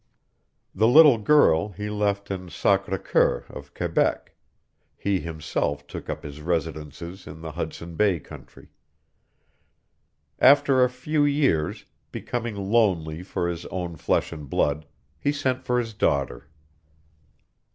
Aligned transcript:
The 0.73 0.87
little 0.87 1.19
girl 1.19 1.69
he 1.73 1.87
left 1.91 2.31
in 2.31 2.47
Sacré 2.47 3.03
Coeur 3.03 3.45
of 3.49 3.75
Quebec; 3.75 4.33
he 4.97 5.19
himself 5.19 5.85
took 5.85 6.09
up 6.09 6.23
his 6.23 6.41
residence 6.41 7.03
in 7.27 7.41
the 7.41 7.51
Hudson 7.51 7.93
Bay 7.93 8.19
country. 8.19 8.69
After 10.39 10.83
a 10.83 10.89
few 10.89 11.23
years, 11.23 11.85
becoming 12.11 12.55
lonely 12.55 13.21
for 13.21 13.47
his 13.47 13.67
own 13.67 13.95
flesh 13.95 14.31
and 14.31 14.49
blood, 14.49 14.87
he 15.19 15.31
sent 15.31 15.61
for 15.65 15.77
his 15.77 15.93
daughter. 15.93 16.49